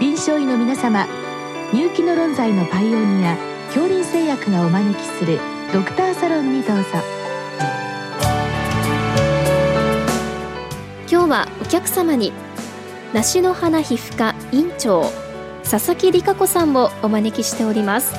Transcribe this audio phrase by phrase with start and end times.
[0.00, 1.06] 臨床医の皆様
[1.74, 5.38] 入気の論剤のパイオニア恐林製薬がお招きする
[5.74, 6.84] ドクターサロンにどうぞ。
[11.06, 12.32] 今日はお客様に
[13.12, 15.04] 梨の花皮膚科院長
[15.70, 18.14] 佐々木理香子さんをお招きしております。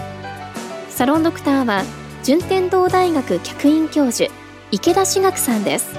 [0.90, 1.84] サロンドクターは
[2.24, 4.32] 順天堂大学客員教授
[4.70, 5.96] 池田志学さんです。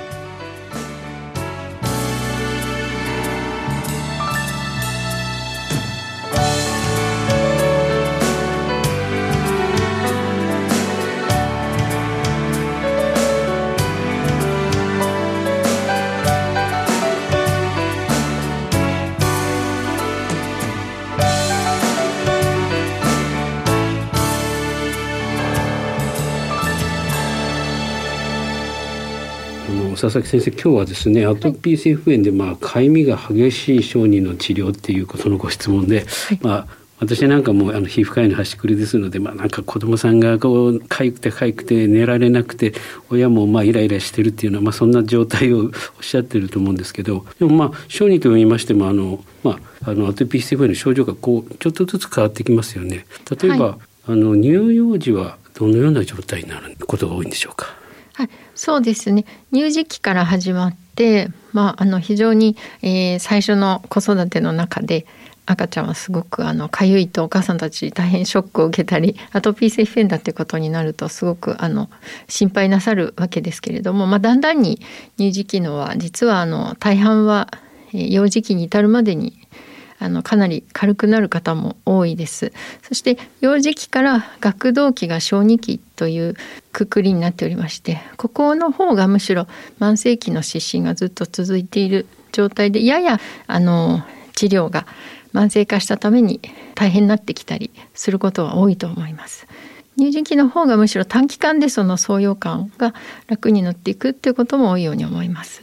[29.93, 42.75] 佐々木先生今日はですねアトピー性皮膚炎でまあかゆみが激しい小児の治療っていうことのご質問で、はい、まあ私なんかもあの皮膚科医の端くれですので、まあ、なんか子供さんがこう痒くて痒くて寝られなくて
[43.11, 45.71] 親もまあイライラしてるっていうのは、まあ、そんな状態をおっ
[46.03, 53.05] しゃってると思うんですけどでもまあ小児と言いましてもあの、まあ、あのアトピー性皮膚炎の症状がこうちょっとずつ変わってきますよね。
[53.43, 57.82] 例えば、はい、あの乳幼児はどのような状態になることが多いんでしょうか？
[58.23, 59.25] はい、そうですね。
[59.53, 65.07] 乳児期から始まって、まあ、あの非常に、えー、最初の子育ての中で
[65.45, 71.91] 赤ちゃんはすごくあの痒いとお母さんたち大変ショックを受けたりアトピー性皮膚炎だってことになるとすごくあの
[72.29, 74.81] 心配なさるわけですけれども、まあ、だんだんに
[75.17, 77.49] 乳児期のは実はあの大半は
[77.93, 79.37] 幼児期に至るまでに
[80.03, 86.35] あのかなり軽くなる方も多いですそして幼児期から学童期が小児期という
[86.73, 89.47] くくりになっておりましてここの方がむしろ
[89.79, 94.03] 慢性期の湿疹がずっと続いている状態でややあの
[94.35, 94.87] 治療が
[95.33, 96.41] 慢性化したために
[96.75, 99.47] 大変になってきたりすることは多いと思います。
[99.99, 102.95] 乳児期の方がむしろ短期間でその創用感が
[103.29, 105.63] 楽になっていくっていうことも多いように思います。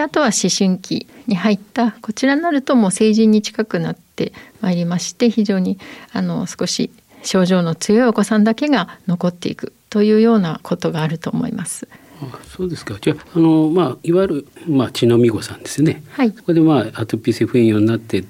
[0.00, 5.78] であとは思春期に入ったこちらになるともう成人に近くなってまいりまして非常に
[6.14, 6.90] あの少し
[7.22, 11.86] 症状の強いお子さんだけが残っていくというようなことがあると思います。
[12.22, 12.96] あそうですか。
[12.98, 16.02] じゃあ、あの、まあ、いわゆる、まあ、血のみごさんですね。
[16.12, 16.32] はい。
[16.32, 18.24] ここで、まあ、アトピー性不炎症になって。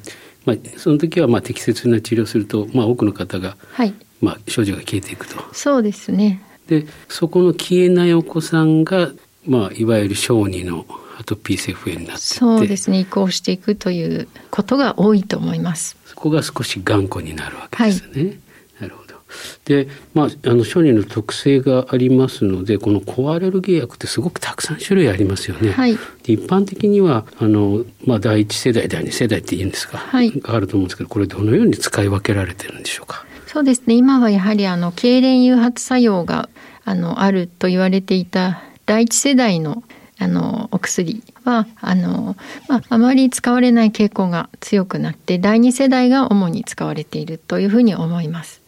[0.45, 3.57] まあ、その時は、まあ、適切な治療すると、まあ、多くの方が。
[3.73, 3.95] はい。
[4.21, 5.43] まあ、症状が消えていくと。
[5.53, 6.41] そうですね。
[6.69, 9.11] で、そこの消えないお子さんが、
[9.47, 10.87] まあ、いわゆる小児の
[11.21, 12.99] アトピー性不炎になってそうですね。
[13.01, 15.97] 移行していくということが多いと思います。
[16.07, 18.37] そこが少し頑固になるわけですね、はい、
[18.81, 19.11] なるほど。
[19.65, 25.93] でまああの小児の特性がありますのでこの抗アレルギー薬ってすごくたくさん種類ありますよね、はい、
[26.25, 33.25] 一般的にはあの、まあ、第一世代第二世代って言うんですか、はい、があると思うんですけどこれどのように使い分けられてるんでしょうか？
[33.47, 33.95] そうですね。
[33.95, 36.49] 今はやはりあの痙攣誘発作用が
[36.85, 39.85] あのあると言われていた第一世代の
[40.21, 42.37] あのお薬はあの、
[42.69, 48.61] まあ、あまり使われない傾向が強くなって第2世代が主に使われているというふうに思います。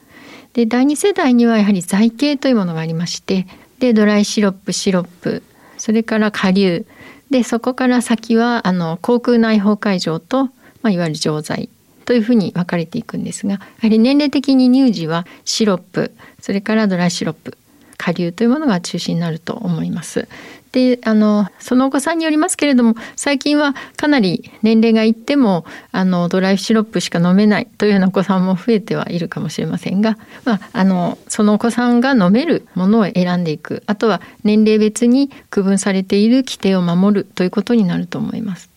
[0.54, 3.46] で第2世代にはやはり剤形というものがありまして
[3.80, 5.42] でドライシロップシロップ
[5.76, 6.86] それから顆粒
[7.30, 10.50] でそこから先はあの口腔内崩壊錠と、ま
[10.84, 11.68] あ、いわゆる錠剤
[12.04, 17.56] というふうに分かれていくんですがやはり年齢的に乳児はシロップそれからドライシロップ
[17.98, 20.26] 顆粒というものが中心になると思います。
[20.72, 38.71] であのそのお子さんによりますけれども最近はかなり年齢がいってもあのドライシロップしか飲めないというようなお子さんも増えてはいるかもしれませんが、まあ、あのそのお子さんが飲めるものを選んでいくあとは年齢別に区分されている規定を守るということになると思います。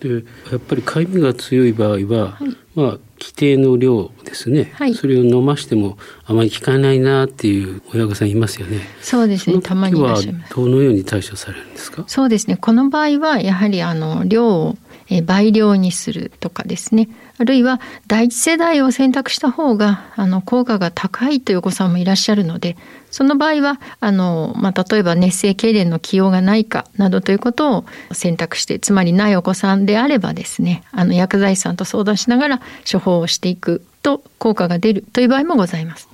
[0.00, 8.80] でやっぱりかゆみが強い場合は、はい、まあ規定の量ですね、はい、それを飲ましてもあまり効かないなっていう親御さんいますよね。
[9.02, 9.60] そうですね。
[9.60, 10.16] たまには
[10.54, 12.04] どのように対処されるんですか？
[12.06, 12.56] そうですね。
[12.56, 14.76] この場合はやはりあの量を
[15.24, 17.08] 倍量にするとかですね。
[17.38, 22.76] あるいは第一世代を選択した方があの効果が高いというお子さんもいらっしゃるので
[23.10, 32.60] その場合はあの、まあ、例えば熱性痙攣の起用がないかなどということを選択してつまりないお子さんであればですねあの薬剤師さんと相談しながら
[32.90, 36.08] 処方をしていくと効果が出るという場合もございます。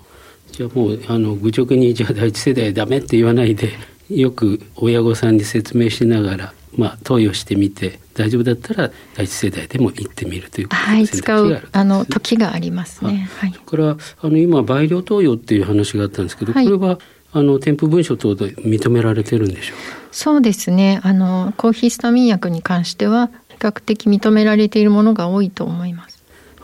[0.52, 3.72] じゃあもうあの愚直にじゃあ第一世代ダメって言わないで
[4.10, 13.30] よく親御さんに説明しながらまあ、投与してみて大丈夫だったら第一世代でも行ってみるというはい、使うあの時がありますね。
[13.38, 16.98] はい、これはあの今倍量投与っていう話があったんですけど、はい、これは
[17.32, 20.08] あの添付文書等で認められてるんでしょうか？
[20.12, 21.00] そうですね。
[21.02, 26.15] あの抗ヒスタミン薬に関しては比較的認められているものが多いと思います。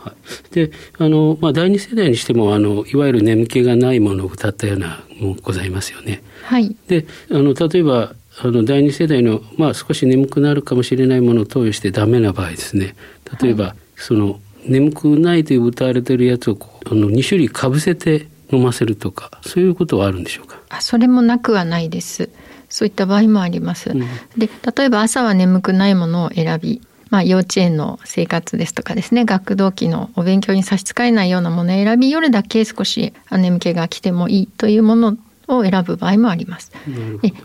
[0.03, 6.21] はい、であの、まあ、第二世代にしてもあのいわゆる眠気がないものを歌ったようなもございますよね。
[6.43, 12.95] はい、であの例えばあの第二世代の、まあ、少し眠くなるかもしれないものを投与してダメな場合ですね。
[13.41, 20.59] 例えば、はい、その眠くないという歌われてるやつをあの2種類かぶせて飲ませるとかそういうことはあるんでしょうか？
[20.69, 22.29] あそれもなくはないです。
[22.69, 23.99] そういった場合もあります、うん、
[24.35, 26.81] で例えば朝は眠くないものを選び
[27.13, 35.15] まあ、幼稚園の生活ですとかですね学童期のお勉強に差し支えないようなものを選び夜だけ少し眠気が来てもいいというもの
[35.47, 36.71] を選ぶ場合もあります。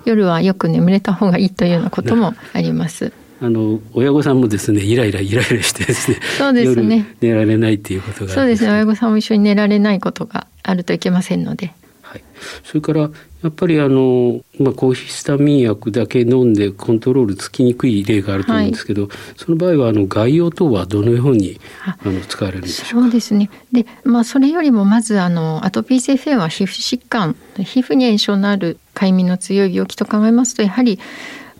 [0.07, 3.13] 夜はよく眠れた方がいいというようなこともあります。
[3.43, 7.15] あの親御さんもですねイライライライラしてですねそうですね。
[7.21, 8.71] 寝られないっていうことがそうですね。
[8.71, 11.75] 親御さんも一緒に寝られないことがあるといけませんので
[12.09, 12.25] はい、
[12.65, 13.09] それからや
[13.49, 23.51] っぱりあの、まあ、抗ヒスタミン薬だけ飲んでコントロールつきにくい例があると思うんですけど、はい、その場合はあの概要等はどのようにあの使われるんでしょうそうですね。
[23.73, 30.99] で、まあ、それよりもまずあのアトピー性フェンは皮膚疾患皮膚に炎症のあるかゆみの強い病気と考えますとやはり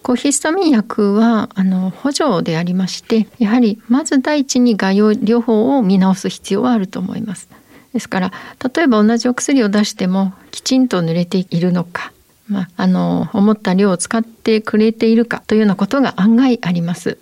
[0.03, 7.49] 抗ヒスタミン薬はあの補助でありましてやはりまず第一に概要療法を見直す必要はあると思います。
[7.93, 8.33] ですから
[8.75, 12.13] 例えば同じお薬を出してもきちんと濡れているのか、
[12.49, 17.19] まあ、あの思った量を使ってくれているかというようなことが案外あります。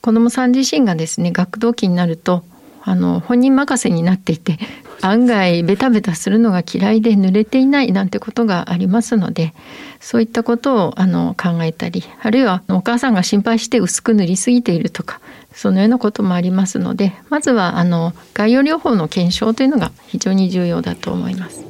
[0.00, 2.42] 子どもさん自身がですね学童期になると
[2.82, 4.58] あの本人任せになっていて
[5.02, 9.52] 案外ベタベタするのが嫌いで濡れていないなんてことがありますので
[10.00, 15.20] そういったことをあの考えたりあるいはお母さんが心配して薄く塗りすぎているとか
[15.54, 21.64] そのようなこともありますのでまずはあの概要療法の検証というのが非常に重要だと思います。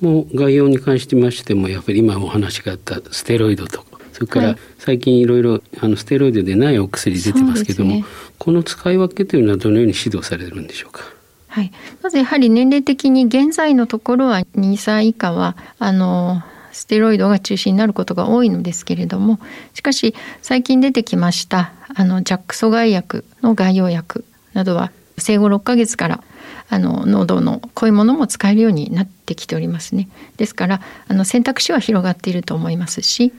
[0.00, 8.04] もう概要に関してましてもやっぱり今お話があったステロイドとそれから最近いろいろあのステロイドでないお薬出てますけども、ね、
[8.38, 11.02] この使い分けというのはどのように指導されるんでしょうか？
[11.48, 16.42] はい、まずやはり年齢的に現在のところは2歳以下はあの
[16.80, 19.38] ステロイドが中心になることが多いのですけれども
[19.74, 24.24] しかし最近出てきましたあのジャック阻害薬の概要薬
[24.54, 26.24] などは生後6ヶ月から
[26.70, 33.34] あの喉のこういものも使えるようになってきておりますねですからあの選択肢は広がっていると思いますし、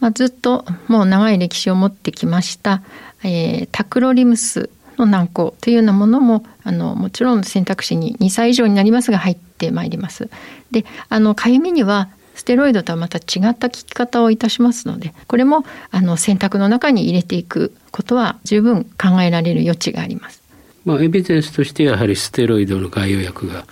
[0.00, 2.82] まあ、ずっともう長い歴史を持ってきました、
[3.22, 10.28] えー、タクロリムスの軟膏というようなものもあのもちろん選択肢に2歳以上になりますが入ってまいります。
[10.72, 12.08] であのかゆみには
[12.40, 20.40] ステロイドとはまた違った効き方をいたしますのでこれもあの選択の中に入れていくことは十分考えられる余地があります。
[20.86, 23.66] まあ、エビデンスとしてやはりステロイドの概要薬が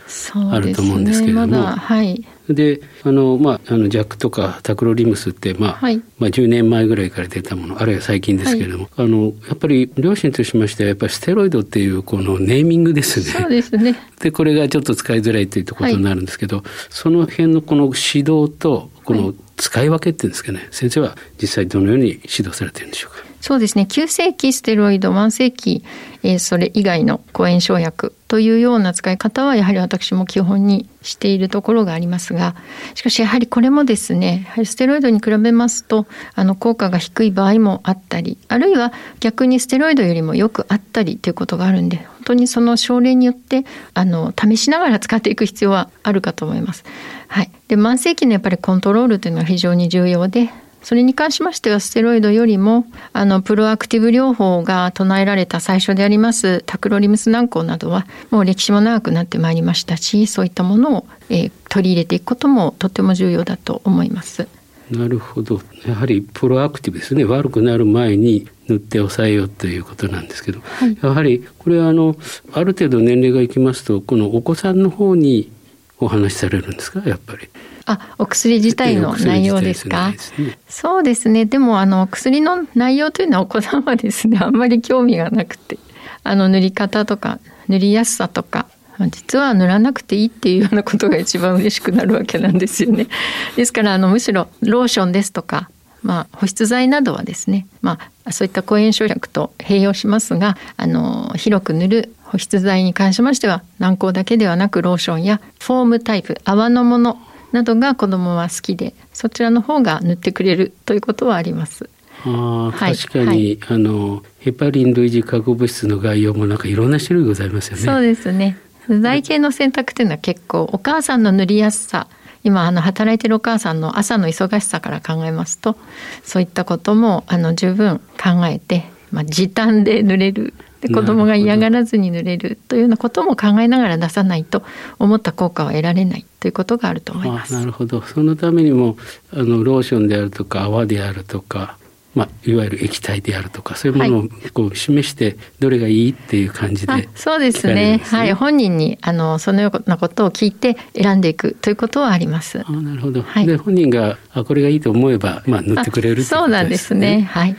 [0.52, 1.56] あると思うんですけれども、ね。
[1.56, 13.26] ま、はいであの、まあ、あのジャックとかタクロリムスって、まあ、はい、まあ10年前ぐらいから出たものあるいは最近ですけれども、はい、あのやっぱり両親としましてはやっぱりステロイドっていうこのネーミングですね。
[13.26, 13.96] そうですね。
[14.20, 20.66] でこれがちょっと使いづらいということになるんですけど、はい、その辺のこの指導とこの使い分けっていうんですかね。
[20.70, 23.28] 先生は実際どのように指導されてるんでしょうか。
[23.40, 23.86] そうですね。
[23.86, 25.84] 急性期ステロイド慢性期、
[26.22, 32.54] えー、それ以外の抗炎症薬というような使い方はやはり私も基本にしているところがありますが
[32.94, 46.84] しかしやはりこれもですねステロイドに比べますとあの効果が低い場合もあったりあるいは逆にステロイドよりもよくあったりということがあるんで本当にその症例によってあの試しながら使っていく必要はあるかと思います。
[47.28, 50.50] はい、で慢性期のやっぱりコントロールというのは非常に重要で
[50.82, 64.48] それに関しましてはステロイドよりもあのプロアクティブ療法が唱えられた最初でありますタクロリムス軟膏などはもう歴史も長くなってまいりましたしそういったものを、えー、取り入れていくこともとても重要だと思います。
[64.90, 65.60] なるほど。
[65.86, 67.24] やはりプロアクティブですね。
[67.24, 72.16] 悪くなる前に塗って抑えようということなんですけど、はい、やはりこれはあの
[72.52, 75.52] ある程度年齢がいきますとこのお子さんの方に
[76.00, 77.02] お話しされるんですか？
[77.08, 77.48] やっぱり。
[77.86, 80.12] あ、お薬自体の内容ですか？
[80.16, 81.44] すね、そうですね。
[81.46, 85.78] でもあの薬の内容というのはお子さんはですね、あんまり興味がなくて、
[86.24, 87.38] あの塗り方とか
[87.68, 88.66] 塗りやすさとか。
[89.12, 93.06] 実は塗らなくていいっていうようなことが一番嬉しくなるわけなんですよね。
[93.54, 95.70] ですからあのむしろローションですとか
[96.02, 107.18] まあ、保湿剤などはですね、まあ、そういった抗炎症薬と併用しますがあの広く塗る保湿剤に関しましては軟膏だけではなくローションやフォームタイプ泡のもの
[107.52, 111.88] などが子どもは好きでそちらの方が塗ってくれるということはあります。
[112.24, 117.82] あはい、確かに、はい、あのヘパリン類似化合物質の概要もなんかいろんな種類ございますよね。
[117.82, 118.58] そうですね。
[118.88, 122.08] 剤系の選択というのは結構お母さんの塗りやすさ
[122.42, 125.76] 今あの働いてるお母さんの朝の忙しさから考えますと
[126.24, 134.62] そういったこともあの十分考えて、まあ、時短で塗れるで子供が嫌がらずに塗れるというようなことも考えながら出さないと
[134.98, 137.54] 思った効果は得られないということがあると思います。
[137.54, 138.00] なるほど。
[138.02, 138.96] そのためにも
[139.32, 141.78] あのローションであるとか泡であるとか
[142.14, 148.00] まあ、いわゆる液体であるとかそういうものをこう示してどれがいいっていう感じで、ね、そうですね。
[148.04, 148.32] はい。
[148.32, 152.64] 本人にあのそのようなことを聞いて選んでいくということはあります。
[152.66, 157.20] あなるほど、はい、で本人があこれがいいと思えば、まあ、塗ってくれる、ね、そうなんですね。
[157.30, 157.56] はい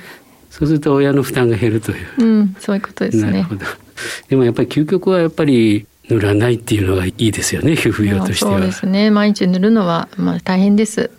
[0.49, 3.31] そうすると親の負担が減るという、うん、そういうことですね。
[3.31, 3.65] なるほど。
[4.29, 8.53] でもやっぱり究極はやっぱり塗らないっていうのがいいですよね皮膚病としては。
[8.53, 9.11] そうですね。
[9.11, 11.11] 毎日塗るのはまあ大変です。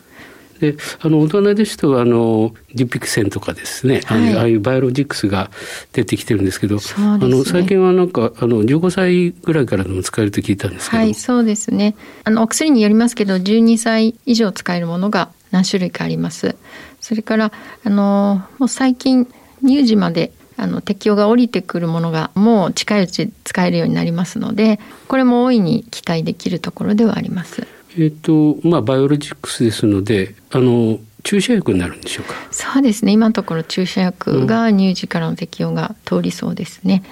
[0.61, 5.51] であの大人ですとあのデュピクセンとかですね、はい、ああいうバイオロジックスが
[5.93, 11.03] 出てきてるんですけど、ね、あの最近はなんかあの15歳ぐらいからでも使えると聞いたんですけど。
[11.03, 11.97] はいそうですね。
[12.25, 16.57] あのお薬によりますけど12歳以上使えるものが何種類かあります
[17.01, 17.53] それから
[17.85, 19.27] あのもう最近
[19.63, 24.79] 乳児まであの適用が降りてくるものがもう近いうち使えるようになりますので
[25.09, 27.67] これも大いに期待できるところではあります。
[27.99, 32.35] えっ、とまあバイオロジックスですのであの注射薬になるんでしょうか？
[32.51, 33.13] そうですね。
[33.13, 37.03] 今のところ注射薬が乳児からの適用が通りそうですね、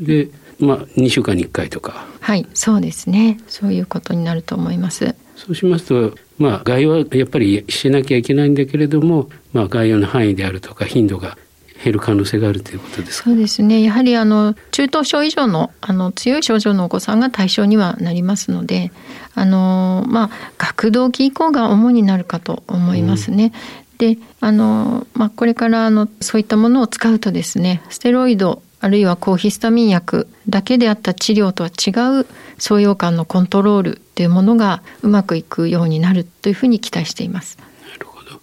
[0.00, 2.06] うん、でまあ2週間に1回とか。
[2.20, 3.38] はいそうですね。
[3.46, 11.36] そういうことになると思いますそうしますとまあ外用はやっぱりしなきゃいけないんだけれども、まあ、外用の範囲であるとか頻度が
[11.84, 13.82] 減る可能性があるということですそうですね。
[13.82, 18.90] やはりあの中等症以上のあの強い症状のお子さんが対象にはなりますので
[19.34, 23.52] あのまあ学童期以降が主になるかと思いますね。
[23.92, 32.26] うん、であの、まあ、これからあのそういったものを使うとですねステロイドあるいは抗ヒスタミン薬だけであった治療とは違う
[32.58, 37.58] 創用感のコントロールというものがうまくいくようになるというふうに期待しています。
[37.88, 38.40] なるほど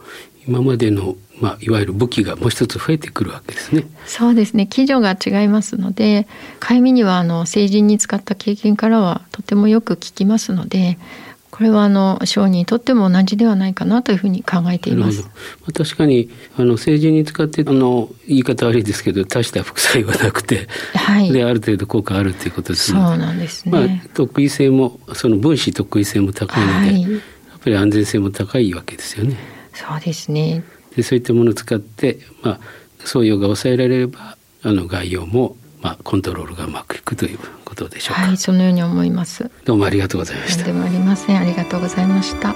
[0.47, 3.85] 今までのまあ、いわゆる武器がもう一つ増えてくるわけですね。
[4.05, 4.67] そうですね。
[4.67, 6.27] 基準が違いますので、
[6.59, 10.99] かゆみにはあの成人に使った経験からはとてもよく効きますので、
[11.53, 15.21] これはあの小児にとっても同じではないかなというふうに考えています。
[15.21, 15.29] ま
[15.69, 22.99] あ、確かにあの成人に使ってあの言い方悪いですけど大した副作用はなくて、はい、である程度効果あるということですね。
[22.99, 23.71] そうなんですね。
[23.71, 29.37] まあ得意性もその分子得意性も高いので、はい、やっぱり安全性も高いわけですよね。
[29.75, 30.63] そうですね。
[30.95, 32.59] でそういったものを使って、まあ、
[33.05, 38.21] 創用が抑えられればあの概要も、まあ、コントロールがうまくいくということでしょうか。
[38.27, 39.51] はい、そのように思います。
[39.65, 40.63] どうもありがとうございました。
[40.63, 41.37] でもありません。
[41.37, 42.55] ありがとうございました。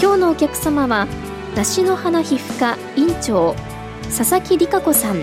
[0.00, 1.06] 今日のお客様は
[1.54, 3.54] 梨の花皮膚科院長
[4.04, 5.22] 佐々木理香子さん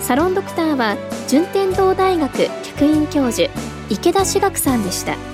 [0.00, 0.96] サロンドクターは
[1.28, 3.50] 順天堂大学客員教授
[3.90, 5.33] 池田志学さんでした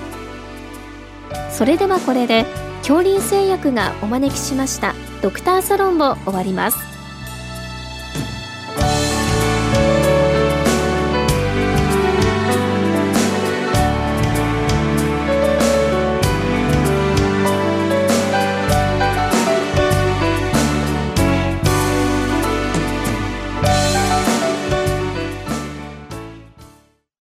[1.51, 2.45] それではこれで
[2.79, 6.90] 恐林製薬がお招きしましたドクターサロンを終わります。